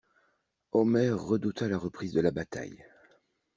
Omer 0.71 1.11
redouta 1.15 1.67
la 1.67 1.77
reprise 1.77 2.11
de 2.11 2.21
la 2.21 2.31
bataille. 2.31 2.83